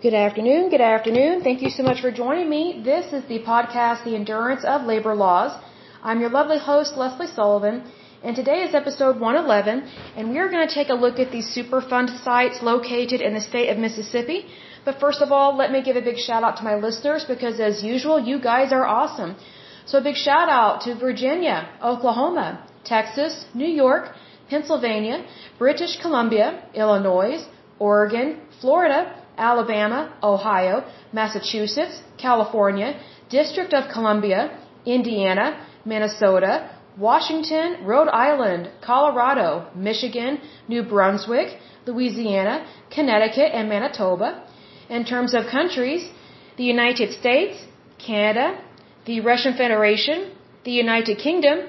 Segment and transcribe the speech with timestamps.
[0.00, 0.70] Good afternoon.
[0.70, 1.40] Good afternoon.
[1.42, 2.82] Thank you so much for joining me.
[2.84, 5.60] This is the podcast, The Endurance of Labor Laws.
[6.04, 7.82] I'm your lovely host, Lesley Sullivan,
[8.22, 9.82] and today is episode 111,
[10.16, 13.40] and we are going to take a look at these Superfund sites located in the
[13.40, 14.46] state of Mississippi.
[14.84, 17.58] But first of all, let me give a big shout out to my listeners because
[17.58, 19.34] as usual, you guys are awesome.
[19.84, 24.14] So a big shout out to Virginia, Oklahoma, Texas, New York,
[24.48, 25.24] Pennsylvania,
[25.58, 27.48] British Columbia, Illinois,
[27.80, 29.00] Oregon, Florida,
[29.38, 33.00] Alabama, Ohio, Massachusetts, California,
[33.30, 35.46] District of Columbia, Indiana,
[35.84, 44.42] Minnesota, Washington, Rhode Island, Colorado, Michigan, New Brunswick, Louisiana, Connecticut, and Manitoba.
[44.90, 46.10] In terms of countries,
[46.56, 47.64] the United States,
[47.98, 48.60] Canada,
[49.06, 50.32] the Russian Federation,
[50.64, 51.68] the United Kingdom,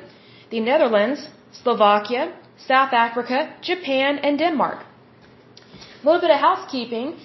[0.49, 4.79] the Netherlands, Slovakia, South Africa, Japan, and Denmark.
[6.01, 7.17] A little bit of housekeeping.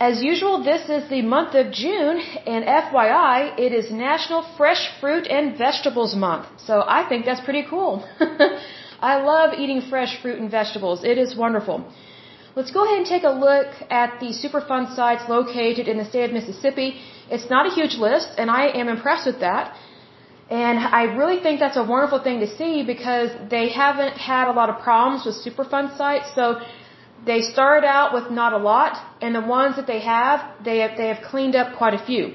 [0.00, 5.26] As usual, this is the month of June, and FYI, it is National Fresh Fruit
[5.26, 6.46] and Vegetables Month.
[6.66, 8.04] So I think that's pretty cool.
[9.12, 11.02] I love eating fresh fruit and vegetables.
[11.02, 11.84] It is wonderful.
[12.54, 16.26] Let's go ahead and take a look at the Superfund sites located in the state
[16.26, 17.00] of Mississippi.
[17.28, 19.74] It's not a huge list, and I am impressed with that.
[20.48, 24.52] And I really think that's a wonderful thing to see because they haven't had a
[24.52, 26.32] lot of problems with Superfund sites.
[26.36, 26.60] So
[27.24, 30.96] they start out with not a lot, and the ones that they have, they have,
[30.96, 32.34] they have cleaned up quite a few.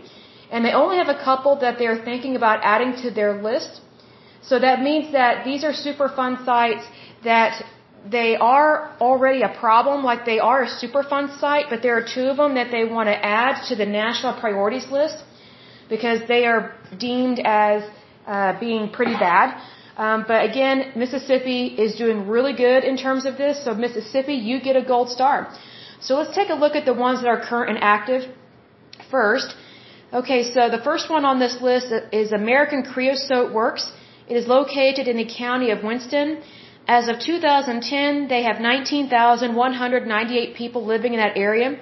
[0.52, 3.82] And they only have a couple that they're thinking about adding to their list.
[4.42, 6.86] So that means that these are Superfund sites
[7.24, 7.64] that
[8.10, 12.28] they are already a problem, like they are a Superfund site, but there are two
[12.28, 15.24] of them that they want to add to the national priorities list
[15.90, 17.84] because they are deemed as
[18.28, 19.60] uh, being pretty bad.
[19.98, 23.64] Um, but again, Mississippi is doing really good in terms of this.
[23.64, 25.54] So Mississippi, you get a gold star.
[26.02, 28.24] So let's take a look at the ones that are current and active
[29.10, 29.56] first.
[30.12, 33.92] Okay, so the first one on this list is American Creosote Works.
[34.28, 36.42] It is located in the county of Winston.
[36.88, 41.80] As of 2010, they have 19,198 people living in that area.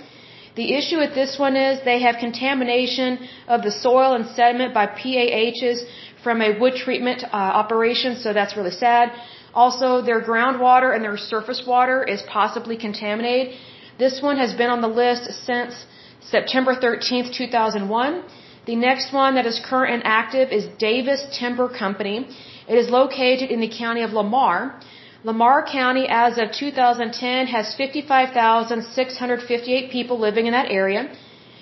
[0.55, 4.85] The issue with this one is they have contamination of the soil and sediment by
[4.85, 5.83] PAHs
[6.23, 9.11] from a wood treatment uh, operation, so that's really sad.
[9.53, 13.57] Also, their groundwater and their surface water is possibly contaminated.
[13.97, 15.85] This one has been on the list since
[16.21, 18.23] September 13th, 2001.
[18.65, 22.27] The next one that is current and active is Davis Timber Company.
[22.67, 24.79] It is located in the county of Lamar.
[25.23, 31.09] Lamar County, as of 2010, has 55,658 people living in that area.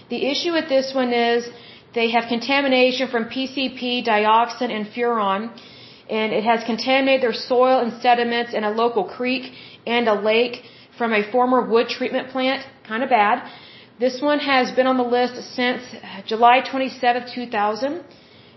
[0.09, 1.49] The issue with this one is
[1.93, 5.51] they have contamination from PCP, dioxin, and furan,
[6.09, 9.51] and it has contaminated their soil and sediments in a local creek
[9.85, 10.63] and a lake
[10.97, 12.65] from a former wood treatment plant.
[12.87, 13.47] Kind of bad.
[13.99, 18.03] This one has been on the list since uh, July 27, 2000.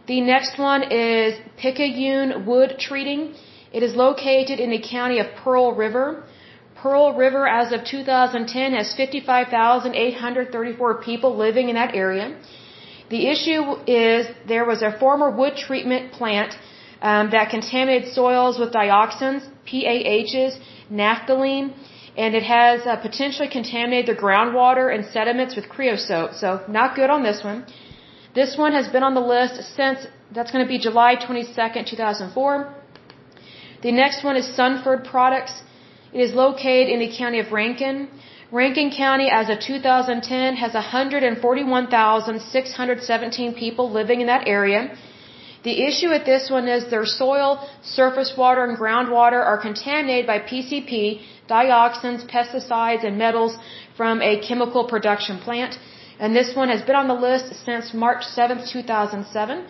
[0.06, 3.34] The next one is Picayune Wood Treating.
[3.72, 6.24] It is located in the county of Pearl River.
[6.76, 12.34] Pearl River, as of 2010, has 55,834 people living in that area.
[13.14, 14.20] The issue is
[14.52, 16.52] there was a former wood treatment plant
[17.08, 20.52] um, that contaminated soils with dioxins, PAHs,
[21.00, 21.66] naphthalene,
[22.16, 26.30] and it has uh, potentially contaminated the groundwater and sediments with creosote.
[26.42, 27.58] So not good on this one.
[28.34, 32.74] This one has been on the list since that's going to be July 22nd, 2004.
[33.82, 35.54] The next one is Sonford Products.
[36.14, 38.08] It is located in the county of Rankin.
[38.52, 44.94] Rankin County, as of 2010, has 141,617 people living in that area.
[45.64, 50.40] The issue with this one is their soil, surface water, and groundwater are contaminated by
[50.40, 53.56] PCP, dioxins, pesticides, and metals
[53.96, 55.78] from a chemical production plant.
[56.20, 59.64] And this one has been on the list since March 7, 2007.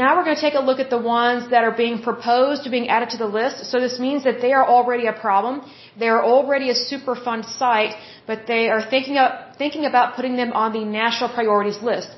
[0.00, 2.70] Now we're going to take a look at the ones that are being proposed to
[2.76, 3.56] being added to the list.
[3.70, 5.54] So this means that they are already a problem.
[5.96, 7.94] They are already a Superfund site,
[8.26, 9.16] but they are thinking,
[9.56, 12.08] thinking about putting them on the national priorities list.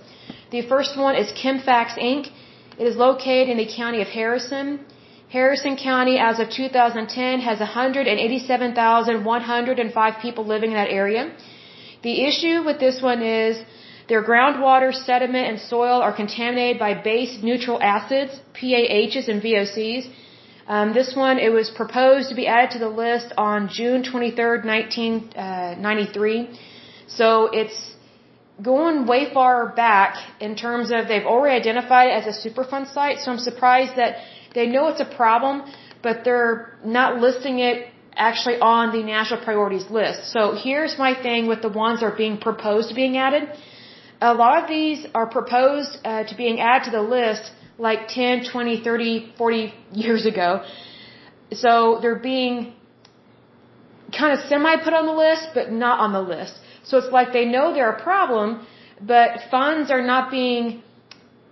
[0.53, 2.23] The first one is Chemfax Inc.
[2.79, 4.81] It is located in the county of Harrison.
[5.29, 11.31] Harrison County, as of 2010, has 187,105 people living in that area.
[12.03, 13.59] The issue with this one is
[14.09, 20.09] their groundwater, sediment, and soil are contaminated by base neutral acids, PAHs and VOCs.
[20.69, 24.65] Um, this one, it was proposed to be added to the list on June 23rd,
[24.65, 26.41] 1993.
[26.41, 26.47] Uh,
[27.07, 27.95] so it's
[28.63, 33.19] going way far back in terms of they've already identified it as a Superfund site.
[33.21, 34.17] So I'm surprised that
[34.55, 35.63] they know it's a problem,
[36.03, 40.33] but they're not listing it actually on the national priorities list.
[40.33, 43.49] So here's my thing with the ones that are being proposed being added.
[44.21, 48.45] A lot of these are proposed uh, to being added to the list like 10,
[48.51, 50.65] 20, 30, 40 years ago.
[51.53, 52.73] So they're being
[54.17, 56.55] kind of semi put on the list, but not on the list.
[56.85, 58.67] So it's like they know they're a problem,
[59.01, 60.83] but funds are not being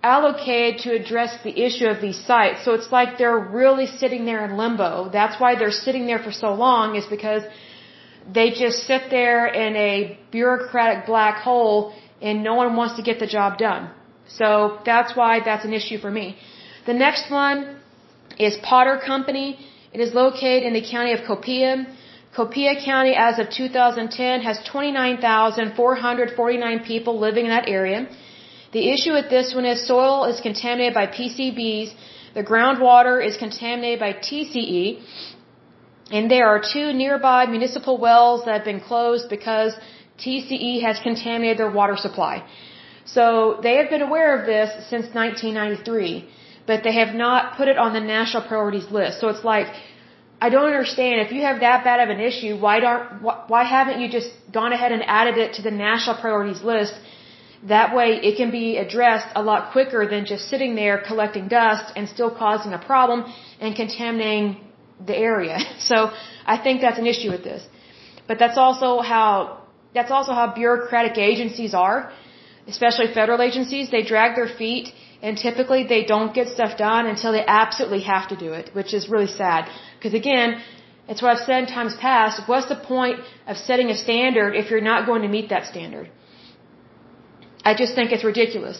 [0.01, 2.63] allocated to address the issue of these sites.
[2.65, 5.09] So it's like they're really sitting there in limbo.
[5.09, 7.43] That's why they're sitting there for so long is because
[8.37, 13.19] they just sit there in a bureaucratic black hole and no one wants to get
[13.19, 13.89] the job done.
[14.27, 16.37] So that's why that's an issue for me.
[16.85, 17.79] The next one
[18.39, 19.59] is Potter Company.
[19.93, 21.85] It is located in the county of Copiah.
[22.35, 28.07] Copiah County, as of 2010, has 29,449 people living in that area.
[28.73, 31.93] The issue with this one is soil is contaminated by PCBs,
[32.33, 34.99] the groundwater is contaminated by TCE,
[36.11, 39.73] and there are two nearby municipal wells that have been closed because
[40.23, 42.43] TCE has contaminated their water supply.
[43.05, 46.27] So they have been aware of this since 1993,
[46.65, 49.19] but they have not put it on the national priorities list.
[49.21, 49.67] So it's like,
[50.41, 51.21] I don't understand.
[51.21, 53.21] If you have that bad of an issue, why don't,
[53.53, 56.95] why haven't you just gone ahead and added it to the national priorities list
[57.67, 61.91] that way it can be addressed a lot quicker than just sitting there collecting dust
[61.95, 63.25] and still causing a problem
[63.59, 64.57] and contaminating
[65.05, 65.57] the area.
[65.79, 66.11] So
[66.45, 67.61] I think that's an issue with this.
[68.27, 69.64] But that's also how
[69.95, 71.97] that's also how bureaucratic agencies are,
[72.67, 73.89] especially federal agencies.
[73.97, 74.93] They drag their feet
[75.25, 78.93] and typically they don't get stuff done until they absolutely have to do it, which
[78.97, 79.69] is really sad.
[79.97, 80.61] Because again,
[81.07, 82.41] it's what I've said in times past.
[82.51, 86.09] What's the point of setting a standard if you're not going to meet that standard?
[87.63, 88.77] I just think it's ridiculous.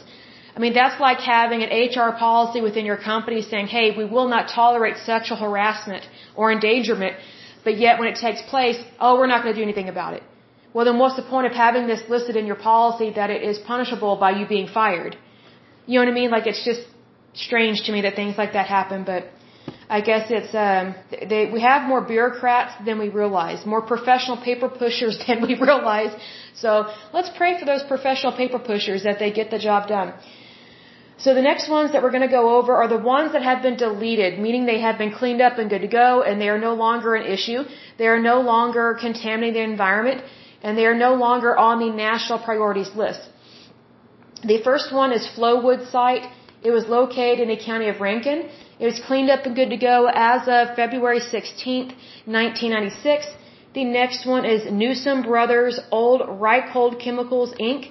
[0.56, 4.30] I mean, that's like having an HR policy within your company saying, hey, we will
[4.36, 6.04] not tolerate sexual harassment
[6.36, 7.16] or endangerment,
[7.64, 10.24] but yet when it takes place, oh, we're not going to do anything about it.
[10.76, 13.58] Well, then what's the point of having this listed in your policy that it is
[13.72, 15.14] punishable by you being fired?
[15.86, 16.32] You know what I mean?
[16.38, 16.82] Like, it's just
[17.46, 19.22] strange to me that things like that happen, but
[19.98, 20.86] I guess it's, um,
[21.32, 26.14] they, we have more bureaucrats than we realize, more professional paper pushers than we realize.
[26.64, 26.70] So
[27.14, 30.14] let's pray for those professional paper pushers that they get the job done.
[31.18, 33.62] So the next ones that we're going to go over are the ones that have
[33.62, 36.60] been deleted, meaning they have been cleaned up and good to go and they are
[36.60, 37.62] no longer an issue.
[37.98, 40.22] They are no longer contaminating the environment
[40.66, 43.24] and they are no longer on the national priorities list.
[44.52, 46.26] The first one is Flowood site.
[46.68, 48.40] It was located in the county of Rankin.
[48.84, 49.98] It was cleaned up and good to go
[50.32, 51.92] as of February 16th,
[52.40, 53.28] 1996.
[53.78, 57.82] The next one is Newsom Brothers Old Reichhold Chemicals Inc.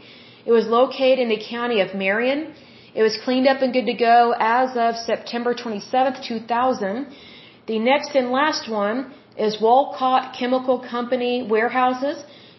[0.45, 2.41] It was located in the county of Marion.
[2.99, 7.07] It was cleaned up and good to go as of September 27th, 2000.
[7.73, 9.13] The next and last one
[9.47, 12.19] is Walcott Chemical Company Warehouses.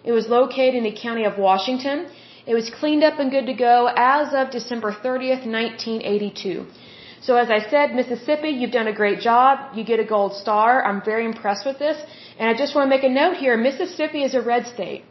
[0.09, 2.07] It was located in the county of Washington.
[2.51, 6.67] It was cleaned up and good to go as of December 30th, 1982.
[7.27, 9.75] So as I said, Mississippi, you've done a great job.
[9.75, 10.71] You get a gold star.
[10.87, 11.97] I'm very impressed with this.
[12.37, 13.57] And I just want to make a note here.
[13.57, 15.03] Mississippi is a red state.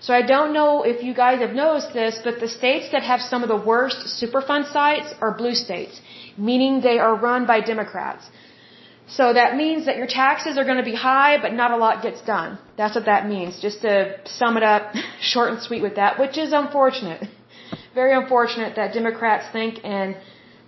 [0.00, 3.20] So I don't know if you guys have noticed this, but the states that have
[3.20, 6.00] some of the worst Superfund sites are blue states,
[6.36, 8.30] meaning they are run by Democrats.
[9.08, 12.02] So that means that your taxes are going to be high, but not a lot
[12.02, 12.58] gets done.
[12.76, 13.60] That's what that means.
[13.60, 17.26] Just to sum it up short and sweet with that, which is unfortunate.
[17.94, 20.16] Very unfortunate that Democrats think and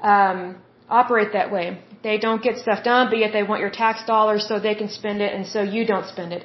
[0.00, 0.56] um,
[0.88, 1.78] operate that way.
[2.02, 4.88] They don't get stuff done, but yet they want your tax dollars so they can
[4.88, 6.44] spend it and so you don't spend it.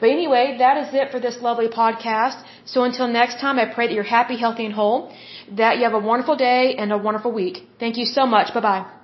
[0.00, 2.42] But anyway, that is it for this lovely podcast.
[2.66, 5.12] So until next time, I pray that you're happy, healthy, and whole,
[5.52, 7.66] that you have a wonderful day and a wonderful week.
[7.78, 8.52] Thank you so much.
[8.52, 9.03] Bye bye.